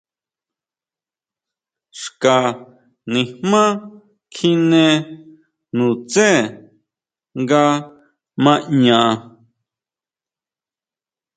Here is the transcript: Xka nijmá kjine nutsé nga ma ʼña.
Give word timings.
Xka 1.99 2.35
nijmá 3.11 3.63
kjine 4.33 4.83
nutsé 5.77 6.29
nga 7.41 7.63
ma 8.43 8.53
ʼña. 8.67 8.99